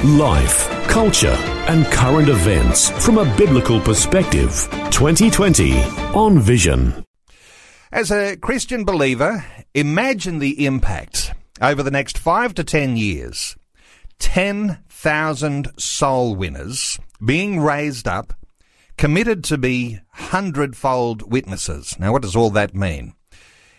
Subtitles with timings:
[0.00, 1.36] Life, culture,
[1.68, 4.68] and current events from a biblical perspective.
[4.90, 5.80] 2020
[6.12, 7.04] on Vision.
[7.92, 9.44] As a Christian believer,
[9.74, 13.56] imagine the impact over the next five to ten years.
[14.18, 18.32] 10,000 soul winners being raised up,
[18.96, 21.96] committed to be hundredfold witnesses.
[22.00, 23.14] Now, what does all that mean?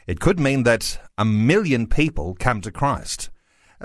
[0.08, 3.30] It could mean that a million people come to Christ.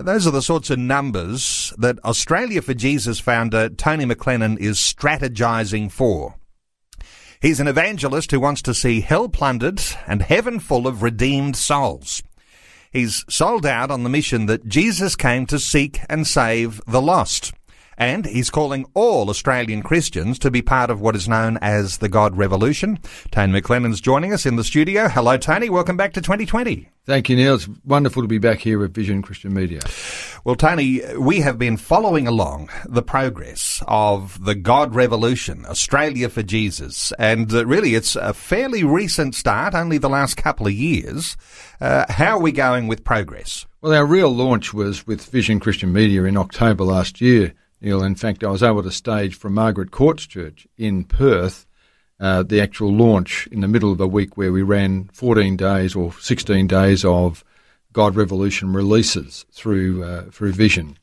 [0.01, 5.91] Those are the sorts of numbers that Australia for Jesus founder Tony McLennan is strategizing
[5.91, 6.37] for.
[7.43, 12.23] He's an evangelist who wants to see hell plundered and heaven full of redeemed souls.
[12.93, 17.53] He's sold out on the mission that Jesus came to seek and save the lost.
[17.99, 22.09] And he's calling all Australian Christians to be part of what is known as the
[22.09, 23.01] God Revolution.
[23.33, 25.09] Tony McLennan's joining us in the studio.
[25.09, 25.69] Hello, Tony.
[25.69, 26.89] Welcome back to 2020.
[27.07, 27.57] Thank you, Neil.
[27.57, 29.81] It's wonderful to be back here at Vision Christian Media.
[30.45, 36.45] Well, Tony, we have been following along the progress of the God Revolution, Australia for
[36.45, 37.13] Jesus.
[37.19, 41.37] And uh, really, it's a fairly recent start, only the last couple of years.
[41.81, 43.67] Uh, how are we going with progress?
[43.81, 47.55] Well, our real launch was with Vision Christian Media in October last year.
[47.81, 51.67] Neil, in fact, I was able to stage from Margaret Courts Church in Perth
[52.21, 55.95] uh, the actual launch in the middle of a week where we ran 14 days
[55.95, 57.45] or 16 days of
[57.93, 60.99] God Revolution releases through uh, through Vision,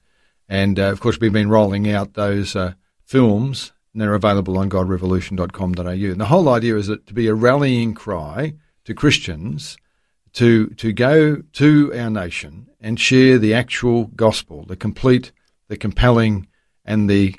[0.48, 2.74] and uh, of course we've been rolling out those uh,
[3.04, 3.72] films.
[3.94, 6.12] And they're available on godrevolution.com.au.
[6.12, 9.78] And the whole idea is that to be a rallying cry to Christians
[10.34, 15.32] to to go to our nation and share the actual gospel, the complete,
[15.70, 16.48] the compelling,
[16.86, 17.36] and the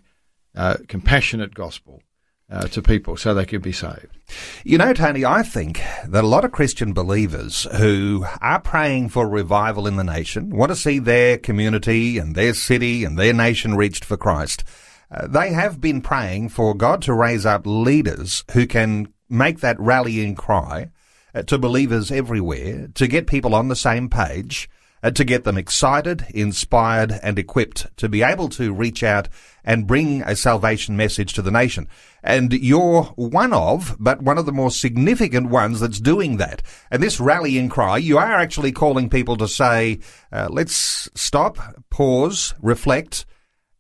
[0.54, 2.02] uh, compassionate gospel
[2.50, 4.18] uh, to people so they could be saved.
[4.64, 9.28] You know, Tony, I think that a lot of Christian believers who are praying for
[9.28, 13.76] revival in the nation want to see their community and their city and their nation
[13.76, 14.64] reached for Christ.
[15.10, 19.78] Uh, they have been praying for God to raise up leaders who can make that
[19.78, 20.90] rallying cry
[21.34, 24.68] uh, to believers everywhere to get people on the same page
[25.02, 29.28] to get them excited, inspired, and equipped to be able to reach out
[29.64, 31.88] and bring a salvation message to the nation.
[32.22, 36.62] And you're one of, but one of the more significant ones that's doing that.
[36.90, 40.00] And this rallying cry, you are actually calling people to say,
[40.32, 41.58] uh, let's stop,
[41.90, 43.26] pause, reflect,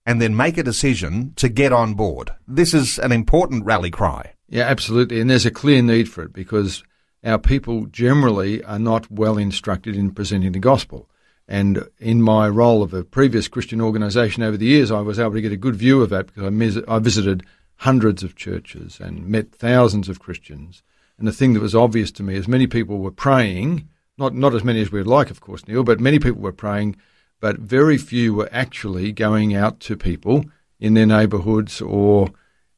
[0.04, 2.30] and then make a decision to get on board.
[2.46, 4.34] This is an important rally cry.
[4.48, 5.20] Yeah, absolutely.
[5.20, 6.84] And there's a clear need for it because
[7.26, 11.10] our people generally are not well instructed in presenting the gospel.
[11.48, 15.32] And in my role of a previous Christian organisation over the years, I was able
[15.32, 17.44] to get a good view of that because I, mes- I visited
[17.76, 20.82] hundreds of churches and met thousands of Christians.
[21.18, 23.88] And the thing that was obvious to me is many people were praying,
[24.18, 26.96] not, not as many as we'd like, of course, Neil, but many people were praying,
[27.40, 30.44] but very few were actually going out to people
[30.78, 32.28] in their neighbourhoods or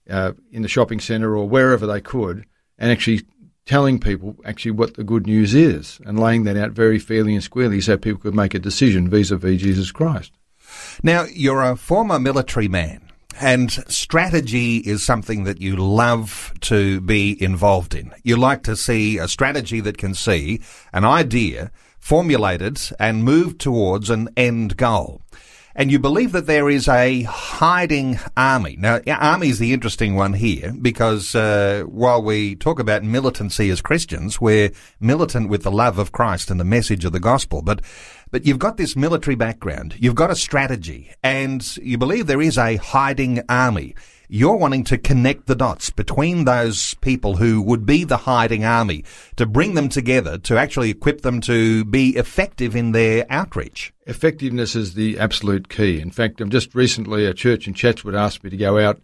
[0.09, 2.47] uh, in the shopping centre or wherever they could
[2.79, 3.23] and actually
[3.69, 7.45] telling people actually what the good news is and laying that out very fairly and
[7.45, 10.33] squarely so people could make a decision vis-a-vis Jesus Christ.
[11.03, 13.03] Now, you're a former military man.
[13.41, 18.13] And strategy is something that you love to be involved in.
[18.25, 20.61] You like to see a strategy that can see
[20.93, 25.23] an idea formulated and move towards an end goal
[25.79, 28.75] and you believe that there is a hiding army.
[28.81, 33.81] Now, army is the interesting one here because uh, while we talk about militancy as
[33.81, 37.63] Christians, we're militant with the love of Christ and the message of the gospel.
[37.63, 37.83] But
[38.33, 42.59] but you've got this military background, you've got a strategy, and you believe there is
[42.59, 43.95] a hiding army.
[44.31, 49.05] You're wanting to connect the dots between those people who would be the hiding army
[49.37, 53.95] to bring them together to actually equip them to be effective in their outreach.
[54.07, 55.99] Effectiveness is the absolute key.
[55.99, 59.01] In fact, just recently a church in Chatswood asked me to go out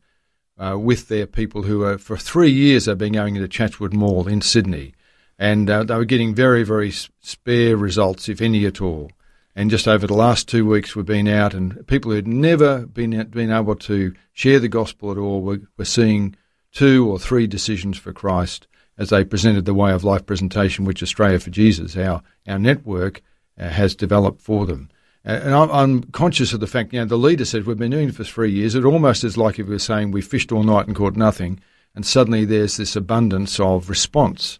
[0.59, 4.29] uh, with their people who are, for three years have been going into Chatswood Mall
[4.29, 4.93] in Sydney.
[5.39, 9.11] And uh, they were getting very, very spare results, if any at all.
[9.57, 13.23] And just over the last two weeks, we've been out, and people who'd never been
[13.31, 16.35] been able to share the gospel at all were, were seeing
[16.73, 18.67] two or three decisions for Christ
[18.99, 23.23] as they presented the way of life presentation, which Australia for Jesus, our our network,
[23.59, 24.91] uh, has developed for them.
[25.25, 27.93] Uh, and I'm, I'm, conscious of the fact, you know, the leader said we've been
[27.93, 28.75] doing it for three years.
[28.75, 31.61] It almost is like if we were saying we fished all night and caught nothing.
[31.95, 34.59] and suddenly there's this abundance of response.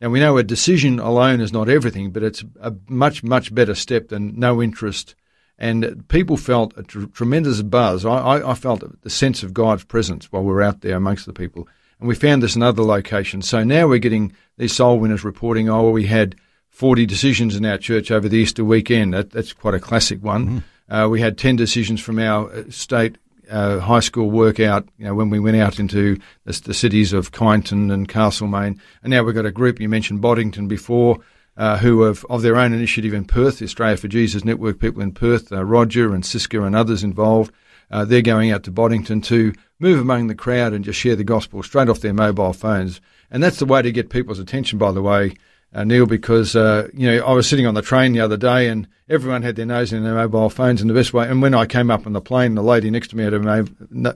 [0.00, 3.74] Now we know a decision alone is not everything, but it's a much, much better
[3.74, 5.14] step than no interest.
[5.58, 8.04] And people felt a tr- tremendous buzz.
[8.04, 11.32] I, I, felt the sense of God's presence while we were out there amongst the
[11.32, 11.68] people.
[12.00, 13.48] And we found this in other locations.
[13.48, 16.34] So now we're getting these soul winners reporting, oh, well, we had
[16.70, 19.14] 40 decisions in our church over the Easter weekend.
[19.14, 20.46] That, that's quite a classic one.
[20.46, 20.92] Mm-hmm.
[20.92, 23.16] Uh, we had 10 decisions from our uh, state
[23.50, 27.32] uh, high school workout, you know, when we went out into the, the, cities of
[27.32, 28.80] Kyneton and Castlemaine.
[29.02, 31.18] And now we've got a group, you mentioned Boddington before,
[31.56, 35.02] uh, who have, of their own initiative in Perth, the Australia for Jesus Network people
[35.02, 37.52] in Perth, uh, Roger and Siska and others involved.
[37.90, 41.24] Uh, they're going out to Boddington to move among the crowd and just share the
[41.24, 43.00] gospel straight off their mobile phones.
[43.30, 45.34] And that's the way to get people's attention, by the way
[45.74, 48.68] uh, Neil, because uh, you know I was sitting on the train the other day
[48.68, 51.28] and everyone had their nose in their mobile phones in the best way.
[51.28, 53.66] And when I came up on the plane, the lady next to me had a,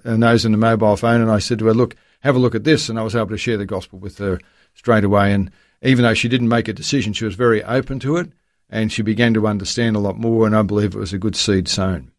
[0.05, 2.55] a nose in a mobile phone, and I said to her, "Look, have a look
[2.55, 4.39] at this," and I was able to share the gospel with her
[4.75, 5.33] straight away.
[5.33, 5.51] And
[5.83, 8.33] even though she didn't make a decision, she was very open to it
[8.71, 11.37] and she began to understand a lot more, and I believe it was a good
[11.37, 12.11] seed sown.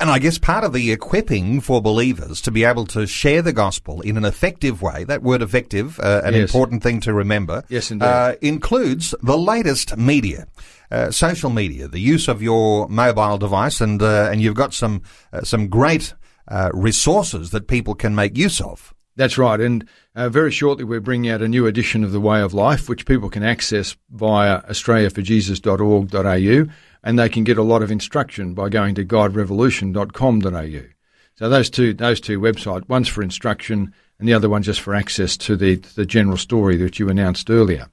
[0.00, 3.52] And I guess part of the equipping for believers to be able to share the
[3.52, 6.42] gospel in an effective way, that word effective, uh, an yes.
[6.42, 8.06] important thing to remember, yes, indeed.
[8.06, 10.46] Uh, includes the latest media.
[10.88, 15.02] Uh, social media, the use of your mobile device, and uh, and you've got some
[15.32, 16.14] uh, some great
[16.46, 18.94] uh, resources that people can make use of.
[19.16, 19.60] That's right.
[19.60, 22.88] And uh, very shortly, we're bringing out a new edition of The Way of Life,
[22.88, 26.72] which people can access via australiaforjesus.org.au,
[27.06, 30.88] and they can get a lot of instruction by going to godrevolution.com.au.
[31.36, 34.92] So those two, those two websites, one's for instruction and the other one just for
[34.92, 37.86] access to the, the general story that you announced earlier.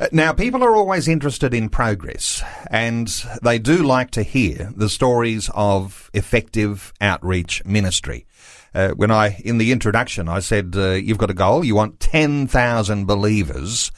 [0.00, 3.08] Uh, now, people are always interested in progress, and
[3.40, 8.26] they do like to hear the stories of effective outreach ministry.
[8.74, 11.64] Uh, when I, in the introduction, I said, uh, you've got a goal.
[11.64, 13.92] You want 10,000 believers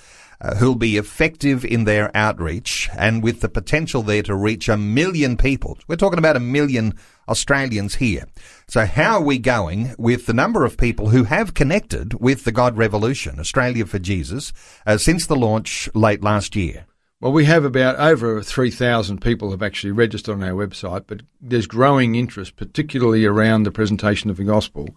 [0.55, 5.37] who'll be effective in their outreach and with the potential there to reach a million
[5.37, 5.79] people.
[5.89, 6.95] We're talking about a million
[7.29, 8.25] Australians here.
[8.69, 12.53] So how are we going with the number of people who have connected with the
[12.53, 14.53] God Revolution, Australia for Jesus,
[14.87, 16.87] uh, since the launch late last year?
[17.21, 21.67] Well, we have about over 3,000 people have actually registered on our website, but there's
[21.67, 24.91] growing interest, particularly around the presentation of the gospel.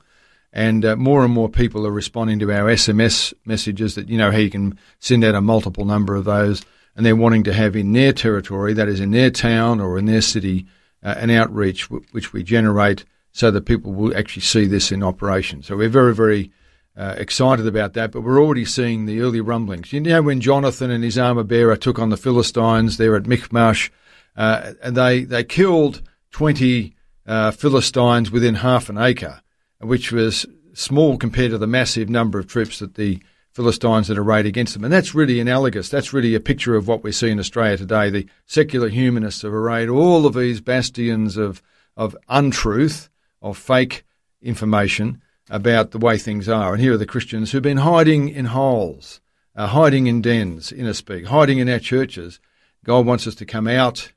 [0.51, 4.31] And uh, more and more people are responding to our SMS messages that, you know,
[4.31, 6.63] how you can send out a multiple number of those.
[6.95, 10.05] And they're wanting to have in their territory, that is in their town or in
[10.05, 10.65] their city,
[11.03, 15.03] uh, an outreach w- which we generate so that people will actually see this in
[15.03, 15.61] operation.
[15.63, 16.51] So we're very, very
[16.97, 19.93] uh, excited about that, but we're already seeing the early rumblings.
[19.93, 23.91] You know, when Jonathan and his armor bearer took on the Philistines there at Michmash,
[24.35, 26.01] uh, and they, they killed
[26.31, 29.41] 20 uh, Philistines within half an acre,
[29.81, 33.21] which was small compared to the massive number of troops that the
[33.51, 34.83] Philistines had arrayed against them.
[34.83, 35.89] And that's really analogous.
[35.89, 38.09] That's really a picture of what we see in Australia today.
[38.09, 41.61] The secular humanists have arrayed all of these bastions of,
[41.97, 43.09] of untruth,
[43.41, 44.05] of fake
[44.41, 46.73] information, about the way things are.
[46.73, 49.19] And here are the Christians who've been hiding in holes,
[49.55, 52.39] uh, hiding in dens, in a speak, hiding in our churches.
[52.85, 54.13] God wants us to come out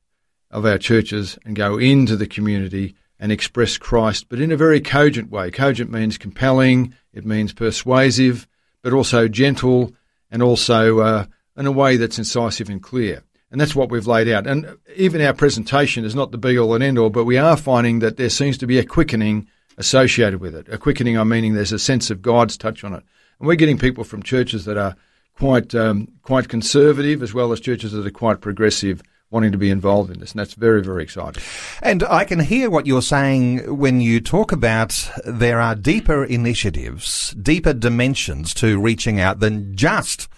[0.50, 4.80] of our churches and go into the community and express Christ, but in a very
[4.80, 5.52] cogent way.
[5.52, 8.48] Cogent means compelling, it means persuasive,
[8.82, 9.92] but also gentle
[10.28, 11.26] and also uh,
[11.56, 13.22] in a way that's incisive and clear.
[13.52, 14.48] And that's what we've laid out.
[14.48, 17.56] And even our presentation is not the be all and end all, but we are
[17.56, 19.46] finding that there seems to be a quickening
[19.78, 20.68] associated with it.
[20.68, 23.04] A quickening, I'm meaning there's a sense of God's touch on it.
[23.38, 24.96] And we're getting people from churches that are
[25.38, 29.00] quite um, quite conservative as well as churches that are quite progressive
[29.32, 31.42] wanting to be involved in this, and that's very, very exciting.
[31.82, 37.32] And I can hear what you're saying when you talk about there are deeper initiatives,
[37.32, 40.28] deeper dimensions to reaching out than just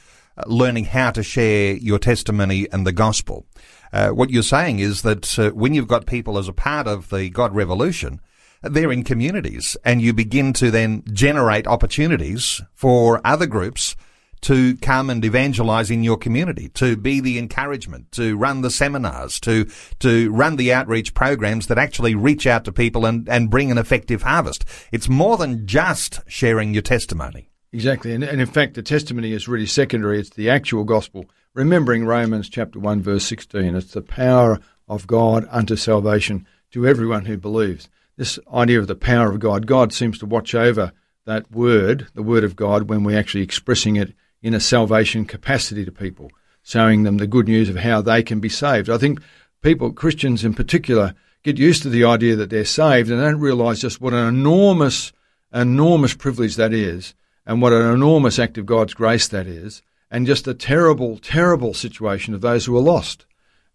[0.46, 3.46] learning how to share your testimony and the gospel.
[3.92, 7.10] Uh, what you're saying is that uh, when you've got people as a part of
[7.10, 8.20] the God Revolution,
[8.62, 13.94] they're in communities and you begin to then generate opportunities for other groups
[14.44, 19.40] to come and evangelize in your community, to be the encouragement, to run the seminars,
[19.40, 19.66] to,
[20.00, 23.78] to run the outreach programs that actually reach out to people and, and bring an
[23.78, 24.64] effective harvest.
[24.92, 27.48] It's more than just sharing your testimony.
[27.72, 28.14] Exactly.
[28.14, 30.20] And, and in fact, the testimony is really secondary.
[30.20, 31.24] It's the actual gospel.
[31.54, 37.24] Remembering Romans chapter 1 verse 16, it's the power of God unto salvation to everyone
[37.24, 39.66] who believes this idea of the power of God.
[39.66, 40.92] God seems to watch over
[41.24, 45.84] that word, the word of God, when we're actually expressing it in a salvation capacity
[45.84, 46.30] to people,
[46.62, 48.88] showing them the good news of how they can be saved.
[48.88, 49.20] I think
[49.60, 53.80] people, Christians in particular, get used to the idea that they're saved and don't realize
[53.80, 55.12] just what an enormous,
[55.52, 57.14] enormous privilege that is.
[57.46, 61.74] and what an enormous act of God's grace that is, and just a terrible, terrible
[61.74, 63.26] situation of those who are lost.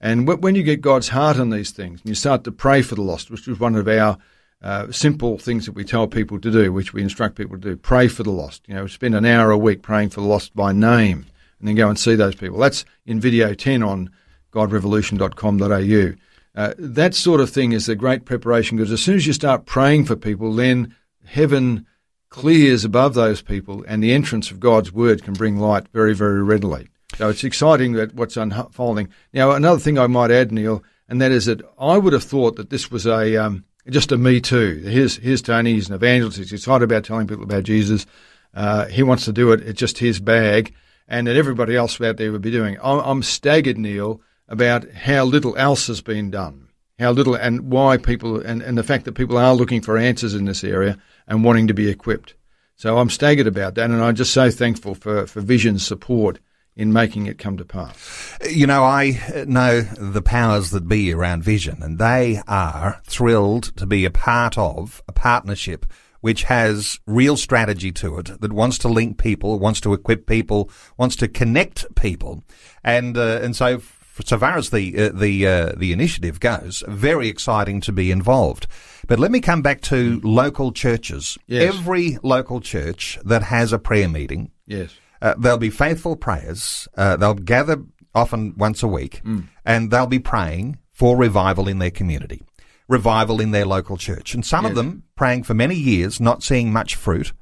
[0.02, 2.96] And when you get God's heart on these things, and you start to pray for
[2.96, 4.18] the lost, which was one of our
[4.62, 7.76] uh, simple things that we tell people to do, which we instruct people to do,
[7.78, 8.68] pray for the lost.
[8.68, 11.26] You know, spend an hour a week praying for the lost by name,
[11.60, 12.60] and then go and see those people.
[12.60, 14.10] That's in video 10 on
[14.52, 16.16] godrevolution.com.au.
[16.56, 19.66] Uh, that sort of thing is a great preparation because as soon as you start
[19.66, 21.86] praying for people, then heaven
[22.30, 26.44] clears above those people and the entrance of God's word can bring light very, very
[26.44, 26.90] readily.
[27.16, 29.10] So it's exciting that what's unfolding.
[29.34, 32.56] Now, another thing I might add, Neil, and that is that I would have thought
[32.58, 34.82] that this was a um, just a me too.
[34.86, 38.06] Here's, here's Tony, he's an evangelist, he's excited about telling people about Jesus.
[38.54, 40.74] Uh, he wants to do it, it's just his bag,
[41.08, 42.78] and that everybody else out there would be doing.
[42.82, 47.98] I'm, I'm staggered, Neil, about how little else has been done, how little, and why
[47.98, 51.44] people, and, and the fact that people are looking for answers in this area and
[51.44, 52.34] wanting to be equipped.
[52.76, 56.40] So I'm staggered about that, and I'm just so thankful for, for Vision's support
[56.80, 58.38] in making it come to pass.
[58.50, 63.86] You know, I know the powers that be around Vision, and they are thrilled to
[63.86, 65.86] be a part of a partnership
[66.22, 70.70] which has real strategy to it, that wants to link people, wants to equip people,
[70.98, 72.44] wants to connect people,
[72.82, 73.82] and uh, and so
[74.24, 78.68] so far as the uh, the uh, the initiative goes, very exciting to be involved.
[79.06, 81.38] But let me come back to local churches.
[81.46, 81.76] Yes.
[81.76, 84.94] Every local church that has a prayer meeting, Yes.
[85.22, 86.88] Uh, there'll be faithful prayers.
[86.98, 87.84] Uh, they'll gather
[88.16, 89.22] often once a week,
[89.66, 92.42] and they'll be praying for revival in their community,
[92.88, 96.72] revival in their local church, and some of them praying for many years, not seeing
[96.74, 97.34] much fruit,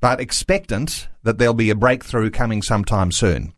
[0.00, 3.52] but expectant that there'll be a breakthrough coming sometime soon.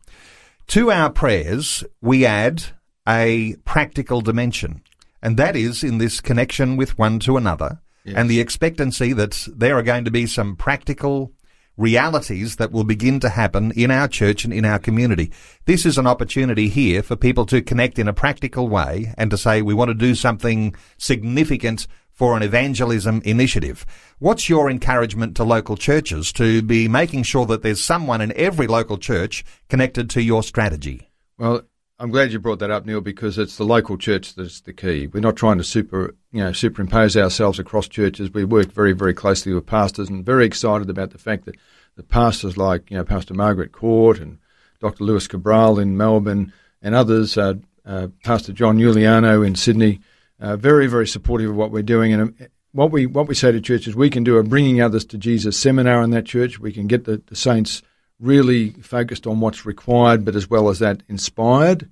[0.67, 2.63] To our prayers, we add
[3.07, 4.83] a practical dimension,
[5.21, 7.81] and that is in this connection with one to another,
[8.15, 11.31] and the expectancy that there are going to be some practical
[11.77, 15.31] realities that will begin to happen in our church and in our community.
[15.65, 19.37] This is an opportunity here for people to connect in a practical way and to
[19.37, 23.85] say we want to do something significant for an evangelism initiative.
[24.19, 28.67] What's your encouragement to local churches to be making sure that there's someone in every
[28.67, 31.09] local church connected to your strategy?
[31.37, 31.61] Well,
[32.01, 35.05] I'm glad you brought that up, Neil, because it's the local church that's the key.
[35.05, 38.33] We're not trying to super, you know, superimpose ourselves across churches.
[38.33, 41.57] We work very, very closely with pastors, and very excited about the fact that
[41.97, 44.39] the pastors like, you know, Pastor Margaret Court and
[44.79, 45.03] Dr.
[45.03, 47.53] Lewis Cabral in Melbourne and others, uh,
[47.85, 49.99] uh, Pastor John Giuliano in Sydney,
[50.39, 52.13] uh, very, very supportive of what we're doing.
[52.13, 52.35] And um,
[52.71, 55.55] what we what we say to churches, we can do a bringing others to Jesus
[55.55, 56.57] seminar in that church.
[56.57, 57.83] We can get the, the saints
[58.21, 61.89] really focused on what's required, but as well as that, inspired.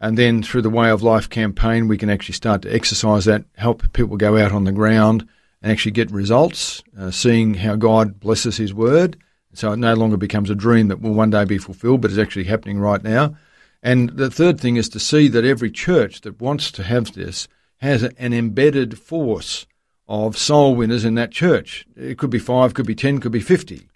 [0.00, 3.44] And then through the Way of Life campaign, we can actually start to exercise that,
[3.56, 5.26] help people go out on the ground
[5.62, 9.16] and actually get results, uh, seeing how God blesses His Word.
[9.54, 12.18] So it no longer becomes a dream that will one day be fulfilled, but is
[12.18, 13.36] actually happening right now.
[13.82, 17.48] And the third thing is to see that every church that wants to have this
[17.78, 19.66] has an embedded force
[20.06, 21.86] of soul winners in that church.
[21.96, 23.87] It could be five, could be ten, could be fifty.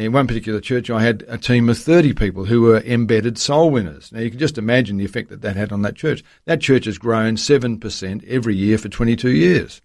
[0.00, 3.70] In one particular church, I had a team of 30 people who were embedded soul
[3.70, 4.10] winners.
[4.10, 6.24] Now, you can just imagine the effect that that had on that church.
[6.46, 9.82] That church has grown 7% every year for 22 years.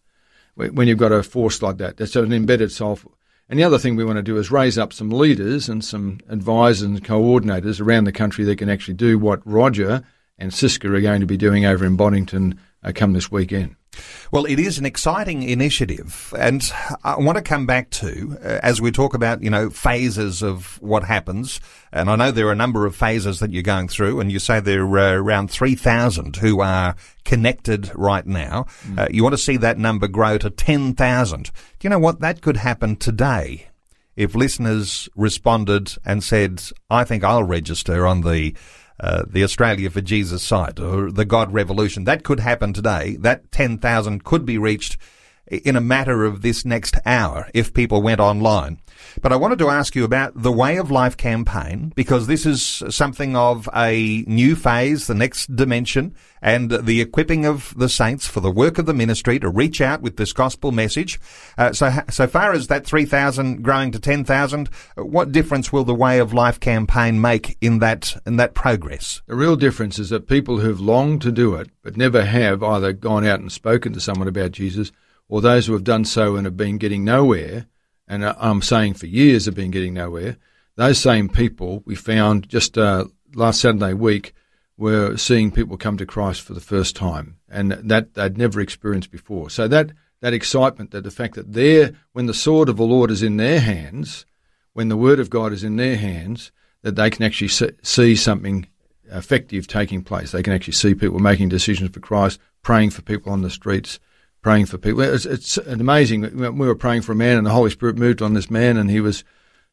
[0.53, 2.97] When you've got a force like that, that's an embedded soul.
[3.49, 6.21] And the other thing we want to do is raise up some leaders and some
[6.29, 10.01] advisors and coordinators around the country that can actually do what Roger
[10.37, 12.57] and Siska are going to be doing over in Boddington uh,
[12.91, 13.75] come this weekend.
[14.31, 16.69] Well, it is an exciting initiative, and
[17.03, 20.81] I want to come back to uh, as we talk about you know phases of
[20.81, 21.59] what happens.
[21.91, 24.39] And I know there are a number of phases that you're going through, and you
[24.39, 28.65] say there are uh, around three thousand who are connected right now.
[28.97, 31.51] Uh, you want to see that number grow to ten thousand.
[31.79, 33.67] Do you know what that could happen today?
[34.15, 38.55] If listeners responded and said, "I think I'll register on the."
[38.97, 42.05] Uh, the Australia for Jesus site or the God Revolution.
[42.05, 43.17] That could happen today.
[43.19, 44.97] That 10,000 could be reached
[45.47, 48.79] in a matter of this next hour if people went online.
[49.21, 52.83] But I wanted to ask you about the Way of Life campaign because this is
[52.89, 58.39] something of a new phase, the next dimension, and the equipping of the saints for
[58.39, 61.19] the work of the ministry to reach out with this gospel message.
[61.57, 66.19] Uh, so, so far as that 3,000 growing to 10,000, what difference will the Way
[66.19, 69.21] of Life campaign make in that, in that progress?
[69.27, 72.93] The real difference is that people who've longed to do it but never have either
[72.93, 74.91] gone out and spoken to someone about Jesus
[75.27, 77.65] or those who have done so and have been getting nowhere,
[78.07, 80.37] and I'm saying for years have been getting nowhere,
[80.75, 84.33] those same people we found just uh, last Saturday week
[84.77, 89.11] were seeing people come to Christ for the first time, and that they'd never experienced
[89.11, 89.49] before.
[89.49, 89.91] So that
[90.21, 93.37] that excitement, that the fact that they're when the sword of the Lord is in
[93.37, 94.25] their hands,
[94.73, 96.51] when the Word of God is in their hands,
[96.81, 98.67] that they can actually see something
[99.11, 100.31] effective taking place.
[100.31, 103.99] They can actually see people making decisions for Christ, praying for people on the streets,
[104.45, 105.01] praying for people.
[105.01, 106.21] It's, it's amazing.
[106.37, 108.91] We were praying for a man, and the Holy Spirit moved on this man, and
[108.91, 109.23] he was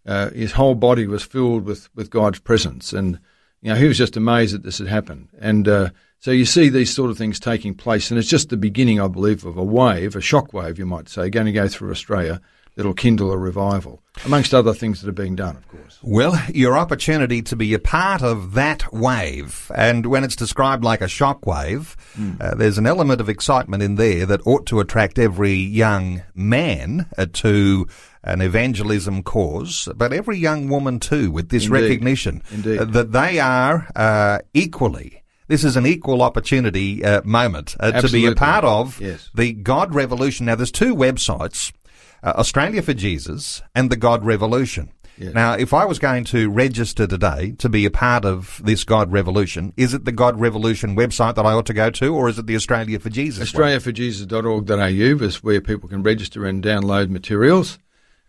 [0.07, 3.21] uh, his whole body was filled with with God's presence, and
[3.61, 5.29] you know he was just amazed that this had happened.
[5.39, 8.57] And uh, so you see these sort of things taking place, and it's just the
[8.57, 11.69] beginning, I believe, of a wave, a shock wave, you might say, going to go
[11.69, 12.41] through Australia
[12.75, 15.99] that'll kindle a revival, amongst other things that are being done, of course.
[16.03, 21.01] Well, your opportunity to be a part of that wave, and when it's described like
[21.01, 22.41] a shock wave, mm.
[22.41, 27.07] uh, there's an element of excitement in there that ought to attract every young man
[27.19, 27.87] uh, to
[28.25, 31.83] an evangelism cause, but every young woman too, with this Indeed.
[31.83, 32.79] recognition Indeed.
[32.79, 38.09] Uh, that they are uh, equally this is an equal opportunity uh, moment uh, to
[38.09, 39.29] be a part of yes.
[39.35, 40.47] the God Revolution.
[40.47, 41.73] Now, there's two websites
[42.23, 44.93] uh, Australia for Jesus and the God Revolution.
[45.19, 49.13] Now, if I was going to register today to be a part of this God
[49.13, 52.39] Revolution, is it the God Revolution website that I ought to go to, or is
[52.39, 53.53] it the Australia for Jesus?
[53.53, 57.79] AustraliaForJesus.org.au is where people can register and download materials,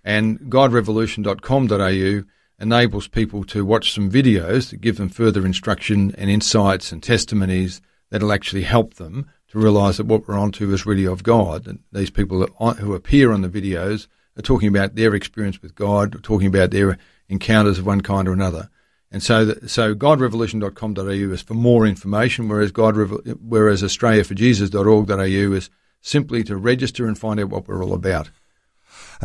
[0.04, 2.24] and GodRevolution.com.au
[2.60, 7.82] enables people to watch some videos that give them further instruction and insights and testimonies
[8.10, 11.68] that'll actually help them to realise that what we're onto is really of God.
[11.68, 16.24] And these people who appear on the videos are talking about their experience with God,
[16.24, 16.98] talking about their
[17.30, 18.70] encounters of one kind or another.
[19.12, 25.70] And so, the, so godrevolution.com.au is for more information, whereas God, whereas australiaforjesus.org.au is
[26.02, 28.32] simply to register and find out what we're all about.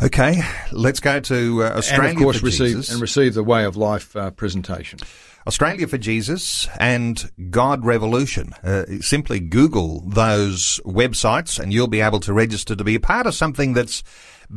[0.01, 0.41] Okay,
[0.71, 2.91] let's go to uh, Australia and of course for receive Jesus.
[2.91, 4.97] and receive the Way of Life uh, presentation.
[5.45, 8.53] Australia for Jesus and God Revolution.
[8.63, 13.27] Uh, simply Google those websites and you'll be able to register to be a part
[13.27, 14.01] of something that's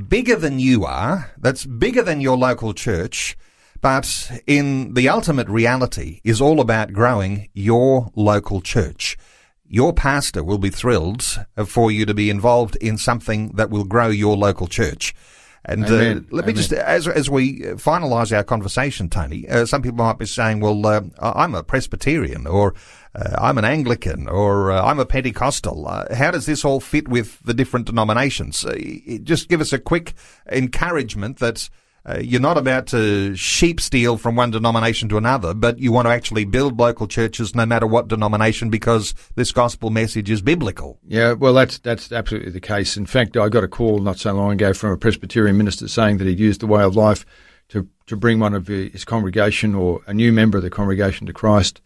[0.07, 3.37] bigger than you are, that's bigger than your local church,
[3.81, 9.17] but in the ultimate reality is all about growing your local church.
[9.73, 14.09] Your pastor will be thrilled for you to be involved in something that will grow
[14.09, 15.15] your local church.
[15.65, 16.55] And uh, let me Amen.
[16.57, 20.85] just, as as we finalise our conversation, Tony, uh, some people might be saying, "Well,
[20.85, 22.75] uh, I'm a Presbyterian, or
[23.15, 25.89] uh, I'm an Anglican, or uh, I'm a Pentecostal.
[25.89, 28.67] Uh, how does this all fit with the different denominations?"
[29.23, 30.13] just give us a quick
[30.51, 31.71] encouragement that
[32.05, 36.07] uh, you're not about to sheep steal from one denomination to another, but you want
[36.07, 40.99] to actually build local churches no matter what denomination because this gospel message is biblical.
[41.07, 42.97] Yeah, well, that's that's absolutely the case.
[42.97, 46.19] In fact, I got a call not so long ago from a Presbyterian minister saying
[46.19, 47.25] that he'd used the way of life
[47.69, 51.33] to to bring one of his congregation or a new member of the congregation to
[51.33, 51.81] Christ,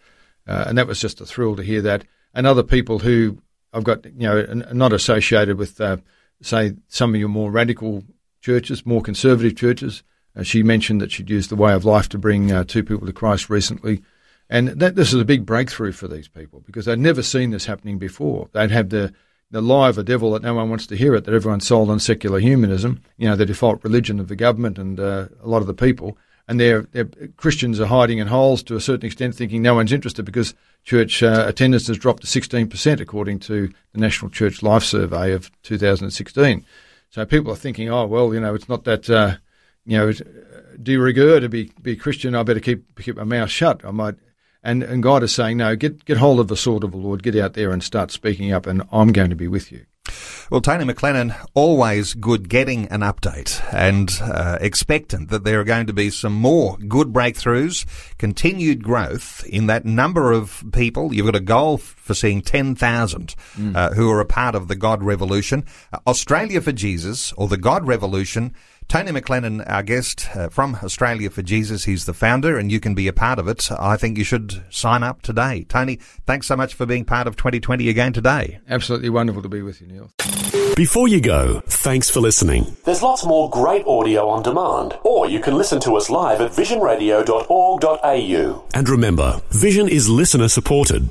[0.47, 2.05] uh, and that was just a thrill to hear that.
[2.33, 3.39] And other people who
[3.73, 5.99] I've got, you know, not associated with, uh,
[6.41, 8.05] say, some of your more radical
[8.47, 10.05] churches, more conservative churches.
[10.37, 13.05] Uh, she mentioned that she'd used the way of life to bring uh, two people
[13.05, 14.03] to Christ recently.
[14.49, 17.67] And that this is a big breakthrough for these people because they'd never seen this
[17.67, 18.49] happening before.
[18.53, 19.13] They'd have the,
[19.51, 21.91] the lie of a devil that no one wants to hear it, that everyone's sold
[21.91, 25.61] on secular humanism, you know, the default religion of the government and uh, a lot
[25.61, 26.17] of the people.
[26.47, 26.85] And their
[27.37, 30.55] Christians are hiding in holes to a certain extent, thinking no one's interested because
[30.85, 35.51] church uh, attendance has dropped to 16%, according to the National Church Life Survey of
[35.63, 36.65] 2016.
[37.11, 39.37] So people are thinking, oh well, you know, it's not that uh,
[39.85, 40.12] you know
[40.83, 42.35] de rigueur to be be Christian.
[42.35, 43.85] I better keep keep my mouth shut.
[43.85, 44.16] I might.
[44.62, 47.23] And and God is saying, no, get get hold of the sword of the Lord.
[47.23, 49.87] Get out there and start speaking up, and I'm going to be with you.
[50.51, 55.87] Well, Tony McLennan, always good getting an update and uh, expectant that there are going
[55.87, 57.85] to be some more good breakthroughs,
[58.17, 61.13] continued growth in that number of people.
[61.13, 63.77] You've got a goal for seeing 10,000 mm.
[63.77, 65.65] uh, who are a part of the God Revolution.
[65.93, 68.55] Uh, Australia for Jesus or the God Revolution
[68.88, 72.94] Tony McLennan, our guest uh, from Australia for Jesus, he's the founder and you can
[72.94, 73.68] be a part of it.
[73.72, 75.64] I think you should sign up today.
[75.68, 78.61] Tony, thanks so much for being part of 2020 again today.
[78.68, 80.12] Absolutely wonderful to be with you, Neil.
[80.77, 82.77] Before you go, thanks for listening.
[82.85, 86.53] There's lots more great audio on demand, or you can listen to us live at
[86.53, 88.64] visionradio.org.au.
[88.75, 91.11] And remember, Vision is listener supported.